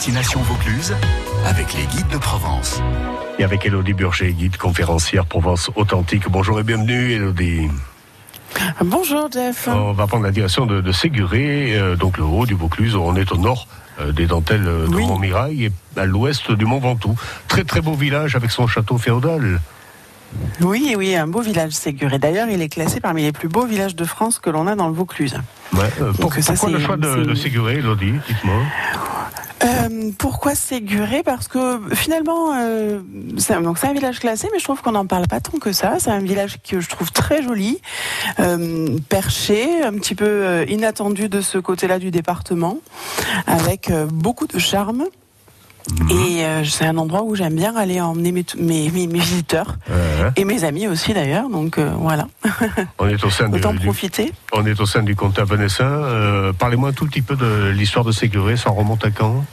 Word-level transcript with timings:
Destination 0.00 0.42
Vaucluse 0.42 0.94
avec 1.46 1.72
les 1.72 1.84
guides 1.86 2.08
de 2.08 2.18
Provence. 2.18 2.82
Et 3.38 3.44
avec 3.44 3.64
Elodie 3.64 3.94
Burger, 3.94 4.30
guide 4.34 4.58
conférencière 4.58 5.24
Provence 5.24 5.70
authentique. 5.74 6.28
Bonjour 6.28 6.60
et 6.60 6.62
bienvenue 6.64 7.12
Elodie. 7.12 7.68
Bonjour 8.84 9.30
Jeff. 9.32 9.68
On 9.72 9.92
va 9.92 10.06
prendre 10.06 10.24
la 10.24 10.32
direction 10.32 10.66
de, 10.66 10.82
de 10.82 10.92
Séguré, 10.92 11.78
euh, 11.78 11.96
donc 11.96 12.18
le 12.18 12.24
haut 12.24 12.44
du 12.44 12.52
Vaucluse. 12.52 12.94
On 12.94 13.16
est 13.16 13.32
au 13.32 13.38
nord 13.38 13.68
euh, 13.98 14.12
des 14.12 14.26
dentelles 14.26 14.66
euh, 14.66 14.86
de 14.86 14.94
Oui. 14.96 15.06
Montmirail 15.06 15.64
et 15.64 15.72
à 15.98 16.04
l'ouest 16.04 16.52
du 16.52 16.66
Mont 16.66 16.78
Ventoux. 16.78 17.16
Très 17.48 17.64
très 17.64 17.80
beau 17.80 17.94
village 17.94 18.36
avec 18.36 18.50
son 18.50 18.66
château 18.66 18.98
féodal. 18.98 19.62
Oui, 20.60 20.94
oui, 20.98 21.16
un 21.16 21.26
beau 21.26 21.40
village 21.40 21.72
Séguré. 21.72 22.18
D'ailleurs, 22.18 22.48
il 22.50 22.60
est 22.60 22.68
classé 22.68 23.00
parmi 23.00 23.22
les 23.22 23.32
plus 23.32 23.48
beaux 23.48 23.64
villages 23.64 23.96
de 23.96 24.04
France 24.04 24.40
que 24.40 24.50
l'on 24.50 24.66
a 24.66 24.76
dans 24.76 24.88
le 24.88 24.94
Vaucluse. 24.94 25.38
Ouais, 25.72 25.80
euh, 26.02 26.12
pour- 26.12 26.34
ça, 26.34 26.52
pourquoi 26.52 26.70
le 26.70 26.80
choix 26.80 26.96
de, 26.98 27.24
de 27.24 27.34
Séguré, 27.34 27.76
Elodie 27.76 28.12
Dites-moi? 28.28 28.60
Euh, 29.66 30.10
pourquoi 30.18 30.54
Séguré 30.54 31.22
Parce 31.24 31.48
que 31.48 31.80
finalement, 31.94 32.54
euh, 32.54 33.00
c'est 33.36 33.54
un, 33.54 33.60
donc 33.62 33.78
c'est 33.78 33.88
un 33.88 33.92
village 33.92 34.20
classé, 34.20 34.48
mais 34.52 34.58
je 34.60 34.64
trouve 34.64 34.80
qu'on 34.80 34.92
n'en 34.92 35.06
parle 35.06 35.26
pas 35.26 35.40
tant 35.40 35.58
que 35.58 35.72
ça. 35.72 35.94
C'est 35.98 36.10
un 36.10 36.20
village 36.20 36.58
que 36.68 36.80
je 36.80 36.88
trouve 36.88 37.10
très 37.10 37.42
joli, 37.42 37.80
euh, 38.38 38.96
perché, 39.08 39.82
un 39.82 39.92
petit 39.94 40.14
peu 40.14 40.64
inattendu 40.68 41.28
de 41.28 41.40
ce 41.40 41.58
côté-là 41.58 41.98
du 41.98 42.10
département, 42.10 42.78
avec 43.46 43.90
beaucoup 44.12 44.46
de 44.46 44.58
charme. 44.58 45.04
Et 46.10 46.44
euh, 46.44 46.64
c'est 46.64 46.84
un 46.84 46.96
endroit 46.98 47.22
où 47.22 47.36
j'aime 47.36 47.54
bien 47.54 47.76
aller 47.76 48.00
emmener 48.00 48.32
mes, 48.32 48.44
mes, 48.58 48.90
mes- 48.90 49.06
mes 49.06 49.20
visiteurs 49.20 49.76
Euh, 49.88 50.30
et 50.34 50.44
mes 50.44 50.64
amis 50.64 50.88
aussi 50.88 51.14
d'ailleurs. 51.14 51.48
Donc 51.48 51.78
euh, 51.78 51.92
voilà, 52.00 52.26
on 52.98 53.06
est 53.08 53.22
au 53.24 53.30
sein 53.30 53.48
du, 53.50 53.58
autant 53.58 53.72
du- 53.72 53.78
profiter. 53.84 54.32
on 54.52 54.66
est 54.66 54.80
au 54.80 54.86
sein 54.86 55.04
du 55.04 55.14
comté 55.14 55.42
Venessin. 55.44 55.84
Euh, 55.84 56.52
Parlez-moi 56.52 56.88
un 56.88 56.92
tout 56.92 57.06
petit 57.06 57.22
peu 57.22 57.36
de 57.36 57.68
l'histoire 57.70 58.04
de 58.04 58.10
Séguré. 58.10 58.56
Ça 58.56 58.70
remonte 58.70 59.04
à 59.04 59.10
quand? 59.12 59.44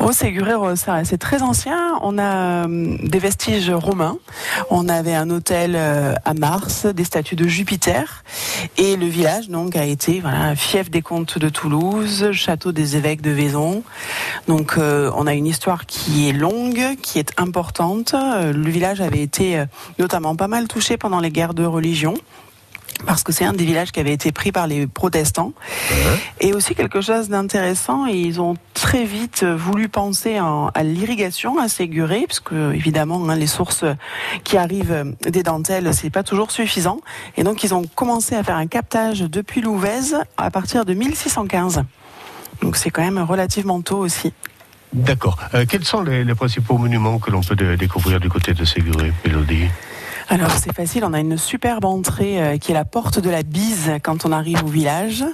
Oh, 0.00 0.10
oh, 0.10 0.76
ça, 0.76 1.04
c'est 1.04 1.18
très 1.18 1.42
ancien. 1.42 1.98
On 2.02 2.18
a 2.18 2.66
euh, 2.66 2.96
des 3.02 3.18
vestiges 3.18 3.70
romains. 3.70 4.18
On 4.70 4.88
avait 4.88 5.14
un 5.14 5.30
hôtel 5.30 5.74
euh, 5.76 6.14
à 6.24 6.34
Mars, 6.34 6.86
des 6.86 7.04
statues 7.04 7.36
de 7.36 7.46
Jupiter. 7.46 8.24
Et 8.76 8.96
le 8.96 9.06
village, 9.06 9.48
donc, 9.48 9.76
a 9.76 9.84
été 9.84 10.20
voilà, 10.20 10.54
fief 10.56 10.90
des 10.90 11.02
comtes 11.02 11.38
de 11.38 11.48
Toulouse, 11.48 12.30
château 12.32 12.72
des 12.72 12.96
évêques 12.96 13.22
de 13.22 13.30
Vaison. 13.30 13.82
Donc, 14.48 14.74
euh, 14.78 15.10
on 15.16 15.26
a 15.26 15.34
une 15.34 15.46
histoire 15.46 15.86
qui 15.86 16.28
est 16.28 16.32
longue, 16.32 16.96
qui 17.02 17.18
est 17.18 17.32
importante. 17.38 18.14
Euh, 18.14 18.52
Le 18.52 18.70
village 18.70 19.00
avait 19.00 19.22
été 19.22 19.58
euh, 19.58 19.66
notamment 19.98 20.36
pas 20.36 20.48
mal 20.48 20.68
touché 20.68 20.96
pendant 20.96 21.20
les 21.20 21.30
guerres 21.30 21.54
de 21.54 21.64
religion. 21.64 22.14
Parce 23.06 23.22
que 23.22 23.32
c'est 23.32 23.44
un 23.44 23.52
des 23.52 23.64
villages 23.64 23.92
qui 23.92 24.00
avait 24.00 24.12
été 24.12 24.30
pris 24.32 24.52
par 24.52 24.66
les 24.66 24.86
protestants. 24.86 25.52
Et 26.40 26.52
aussi 26.52 26.74
quelque 26.74 27.00
chose 27.00 27.28
d'intéressant, 27.28 28.06
ils 28.06 28.40
ont 28.40 28.56
très 28.74 29.04
vite 29.04 29.44
voulu 29.44 29.88
penser 29.88 30.38
en- 30.40 30.68
à 30.74 30.82
l'irrigation, 30.82 31.58
à 31.58 31.68
Séguré, 31.68 32.24
parce 32.26 32.40
que 32.40 32.72
évidemment 32.74 33.28
hein, 33.28 33.36
les 33.36 33.46
sources 33.46 33.84
qui 34.44 34.56
arrivent 34.56 35.14
des 35.22 35.42
dentelles, 35.42 35.92
c'est 35.94 36.10
pas 36.10 36.22
toujours 36.22 36.50
suffisant. 36.50 37.00
Et 37.36 37.42
donc 37.42 37.64
ils 37.64 37.74
ont 37.74 37.84
commencé 37.94 38.34
à 38.34 38.42
faire 38.44 38.56
un 38.56 38.66
captage 38.66 39.20
depuis 39.20 39.60
Louvèze 39.60 40.16
à 40.36 40.50
partir 40.50 40.84
de 40.84 40.94
1615. 40.94 41.82
Donc 42.62 42.76
c'est 42.76 42.90
quand 42.90 43.02
même 43.02 43.18
relativement 43.18 43.80
tôt 43.80 43.98
aussi. 43.98 44.32
D'accord. 44.92 45.38
Euh, 45.54 45.64
quels 45.68 45.84
sont 45.84 46.02
les, 46.02 46.24
les 46.24 46.34
principaux 46.34 46.76
monuments 46.76 47.18
que 47.18 47.30
l'on 47.30 47.40
peut 47.42 47.54
dé- 47.54 47.76
découvrir 47.76 48.18
du 48.20 48.28
côté 48.28 48.54
de 48.54 48.64
Séguré, 48.64 49.12
Elodie? 49.24 49.68
Alors 50.32 50.52
c'est 50.52 50.72
facile, 50.72 51.04
on 51.04 51.12
a 51.12 51.18
une 51.18 51.36
superbe 51.36 51.84
entrée 51.84 52.40
euh, 52.40 52.56
qui 52.56 52.70
est 52.70 52.74
la 52.74 52.84
porte 52.84 53.18
de 53.18 53.28
la 53.28 53.42
Bise 53.42 53.90
quand 54.00 54.24
on 54.24 54.30
arrive 54.30 54.62
au 54.62 54.68
village. 54.68 55.24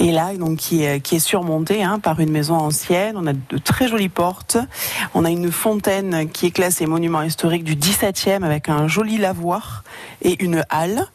Et 0.00 0.10
là, 0.10 0.34
donc, 0.34 0.56
qui 0.56 0.82
est, 0.82 1.12
est 1.12 1.18
surmontée 1.20 1.84
hein, 1.84 2.00
par 2.00 2.18
une 2.18 2.32
maison 2.32 2.56
ancienne. 2.56 3.14
On 3.16 3.28
a 3.28 3.34
de 3.34 3.58
très 3.62 3.86
jolies 3.86 4.08
portes. 4.08 4.58
On 5.14 5.24
a 5.24 5.30
une 5.30 5.52
fontaine 5.52 6.28
qui 6.28 6.46
est 6.46 6.50
classée 6.50 6.86
monument 6.86 7.22
historique 7.22 7.62
du 7.62 7.76
17e 7.76 8.42
avec 8.42 8.68
un 8.68 8.88
joli 8.88 9.16
lavoir 9.16 9.84
et 10.22 10.42
une 10.42 10.64
halle. 10.70 11.06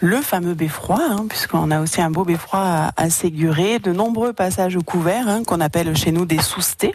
Le 0.00 0.20
fameux 0.20 0.52
beffroi, 0.52 1.00
hein, 1.00 1.24
puisqu'on 1.30 1.70
a 1.70 1.80
aussi 1.80 2.02
un 2.02 2.10
beau 2.10 2.26
beffroi 2.26 2.60
à, 2.60 2.92
à. 2.94 3.06
De 3.06 3.92
nombreux 3.92 4.34
passages 4.34 4.76
couverts 4.84 5.28
hein, 5.28 5.44
qu'on 5.44 5.62
appelle 5.62 5.96
chez 5.96 6.12
nous 6.12 6.26
des 6.26 6.42
soustés 6.42 6.92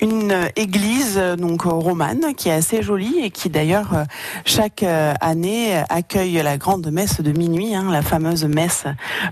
une 0.00 0.48
église 0.56 1.18
donc 1.38 1.62
romane 1.62 2.34
qui 2.36 2.48
est 2.48 2.52
assez 2.52 2.82
jolie 2.82 3.18
et 3.22 3.30
qui 3.30 3.48
d'ailleurs 3.50 3.94
euh, 3.94 4.04
chaque 4.44 4.82
euh, 4.82 5.14
année 5.20 5.76
euh, 5.76 5.82
accueille 5.88 6.40
la 6.42 6.56
grande 6.58 6.90
messe 6.90 7.20
de 7.20 7.32
minuit, 7.32 7.74
hein, 7.74 7.90
la 7.90 8.02
fameuse 8.02 8.44
messe 8.44 8.84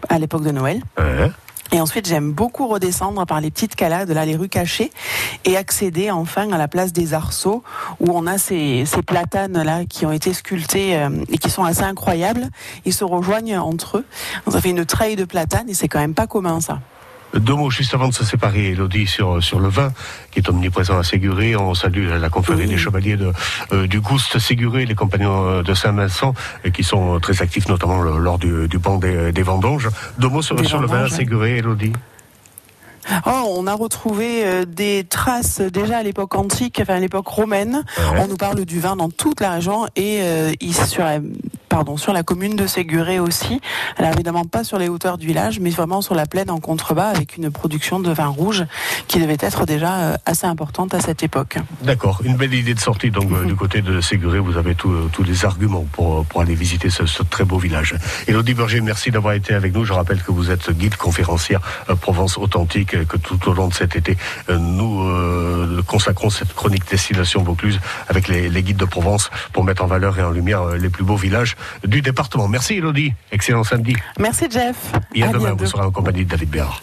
à 0.08 0.18
l'époque 0.18 0.42
de 0.42 0.50
Noël. 0.50 0.80
Et 1.72 1.80
ensuite, 1.80 2.06
j'aime 2.06 2.32
beaucoup 2.32 2.68
redescendre 2.68 3.26
par 3.26 3.40
les 3.40 3.50
petites 3.50 3.74
calades, 3.74 4.10
là, 4.10 4.24
les 4.24 4.36
rues 4.36 4.48
cachées, 4.48 4.92
et 5.44 5.56
accéder 5.56 6.10
enfin 6.10 6.50
à 6.52 6.58
la 6.58 6.68
place 6.68 6.92
des 6.92 7.12
Arceaux, 7.12 7.64
où 7.98 8.16
on 8.16 8.26
a 8.26 8.38
ces, 8.38 8.84
ces 8.86 9.02
platanes 9.02 9.60
là 9.62 9.84
qui 9.84 10.06
ont 10.06 10.12
été 10.12 10.32
sculptés 10.32 10.96
euh, 10.96 11.10
et 11.28 11.38
qui 11.38 11.50
sont 11.50 11.64
assez 11.64 11.82
incroyables. 11.82 12.48
Ils 12.84 12.94
se 12.94 13.04
rejoignent 13.04 13.58
entre 13.58 13.98
eux. 13.98 14.04
Ça 14.48 14.60
fait 14.60 14.70
une 14.70 14.84
treille 14.84 15.16
de 15.16 15.24
platanes 15.24 15.68
et 15.68 15.74
c'est 15.74 15.88
quand 15.88 15.98
même 15.98 16.14
pas 16.14 16.26
commun 16.26 16.60
ça. 16.60 16.78
Deux 17.38 17.54
mots 17.54 17.70
juste 17.70 17.94
avant 17.94 18.08
de 18.08 18.14
se 18.14 18.24
séparer, 18.24 18.70
Elodie, 18.70 19.06
sur, 19.06 19.42
sur 19.42 19.60
le 19.60 19.68
vin 19.68 19.92
qui 20.30 20.38
est 20.40 20.48
omniprésent 20.48 20.98
à 20.98 21.02
Séguré. 21.04 21.56
On 21.56 21.74
salue 21.74 22.08
la 22.08 22.28
confrérie 22.28 22.62
Oui. 22.62 22.68
des 22.68 22.78
chevaliers 22.78 23.16
de, 23.16 23.32
euh, 23.72 23.86
du 23.86 24.00
Gouste 24.00 24.38
Séguré, 24.38 24.86
les 24.86 24.94
compagnons 24.94 25.46
euh, 25.46 25.62
de 25.62 25.74
Saint-Vincent, 25.74 26.34
qui 26.72 26.82
sont 26.84 27.18
très 27.20 27.42
actifs, 27.42 27.68
notamment 27.68 28.00
le- 28.00 28.18
lors 28.18 28.38
du, 28.38 28.68
du 28.68 28.78
banc 28.78 28.98
des, 28.98 29.32
des 29.32 29.42
vendanges. 29.42 29.88
Deux 30.18 30.28
mots 30.28 30.42
sur, 30.42 30.56
le 30.56 30.86
vin 30.86 31.04
à. 31.04 31.08
Séguré, 31.08 31.58
Elodie. 31.58 31.92
Oh, 33.24 33.54
on 33.58 33.68
a 33.68 33.74
retrouvé 33.74 34.44
euh, 34.44 34.64
des 34.64 35.04
traces 35.08 35.60
déjà 35.60 35.98
à 35.98 36.02
l'époque 36.02 36.34
antique, 36.34 36.80
enfin 36.82 36.94
à 36.94 36.98
l'époque 36.98 37.28
romaine. 37.28 37.84
Ouais. 37.98 38.18
On 38.20 38.26
nous 38.26 38.36
parle 38.36 38.64
du 38.64 38.80
vin 38.80 38.96
dans 38.96 39.10
toute 39.10 39.40
la 39.40 39.52
région 39.52 39.86
et 39.94 40.22
euh, 40.22 40.52
sur 40.88 41.04
la, 41.04 41.20
pardon, 41.68 41.96
sur 41.96 42.12
la 42.12 42.22
commune 42.22 42.56
de 42.56 42.66
Séguré 42.66 43.18
aussi. 43.20 43.60
Alors 43.96 44.12
évidemment 44.12 44.44
pas 44.44 44.64
sur 44.64 44.78
les 44.78 44.88
hauteurs 44.88 45.18
du 45.18 45.26
village, 45.26 45.60
mais 45.60 45.70
vraiment 45.70 46.02
sur 46.02 46.14
la 46.14 46.26
plaine 46.26 46.50
en 46.50 46.58
contrebas 46.58 47.08
avec 47.08 47.36
une 47.36 47.50
production 47.50 48.00
de 48.00 48.10
vin 48.12 48.26
rouge 48.26 48.64
qui 49.08 49.20
devait 49.20 49.36
être 49.40 49.66
déjà 49.66 49.94
euh, 49.94 50.16
assez 50.26 50.46
importante 50.46 50.94
à 50.94 51.00
cette 51.00 51.22
époque. 51.22 51.58
D'accord, 51.82 52.20
une 52.24 52.36
belle 52.36 52.54
idée 52.54 52.74
de 52.74 52.80
sortie 52.80 53.10
donc 53.10 53.30
euh, 53.32 53.44
du 53.44 53.54
côté 53.56 53.82
de 53.82 54.00
Séguré. 54.00 54.38
Vous 54.38 54.56
avez 54.56 54.76
euh, 54.84 55.08
tous 55.12 55.22
les 55.22 55.44
arguments 55.44 55.86
pour, 55.92 56.24
pour 56.26 56.40
aller 56.40 56.54
visiter 56.54 56.90
ce, 56.90 57.06
ce 57.06 57.22
très 57.22 57.44
beau 57.44 57.58
village. 57.58 57.94
Elodie 58.26 58.54
Berger, 58.54 58.80
merci 58.80 59.10
d'avoir 59.10 59.34
été 59.34 59.54
avec 59.54 59.74
nous. 59.74 59.84
Je 59.84 59.92
rappelle 59.92 60.22
que 60.22 60.32
vous 60.32 60.50
êtes 60.50 60.70
guide 60.70 60.96
conférencière 60.96 61.60
Provence 62.00 62.38
authentique, 62.38 62.94
et 62.94 63.04
que 63.04 63.16
tout 63.16 63.48
au 63.48 63.54
long 63.54 63.68
de 63.68 63.74
cet 63.74 63.96
été, 63.96 64.16
nous 64.48 65.02
euh, 65.02 65.82
consacrons 65.86 66.30
cette 66.30 66.54
chronique 66.54 66.88
destination 66.88 67.42
Vaucluse 67.42 67.80
avec 68.08 68.28
les, 68.28 68.48
les 68.48 68.62
guides 68.62 68.76
de 68.76 68.84
Provence 68.84 69.30
pour 69.52 69.64
mettre 69.64 69.82
en 69.82 69.86
valeur 69.86 70.18
et 70.18 70.22
en 70.22 70.30
lumière 70.30 70.66
les 70.68 70.88
plus 70.88 71.04
beaux 71.04 71.16
villages 71.16 71.55
du 71.84 72.02
département. 72.02 72.48
Merci 72.48 72.74
Elodie, 72.74 73.12
excellent 73.32 73.64
samedi. 73.64 73.96
Merci 74.18 74.46
Jeff. 74.50 74.92
Et 75.14 75.22
à, 75.22 75.28
demain, 75.28 75.38
bientôt. 75.38 75.64
vous 75.64 75.70
serez 75.70 75.82
en 75.82 75.90
compagnie 75.90 76.24
de 76.24 76.30
David 76.30 76.50
Béard. 76.50 76.82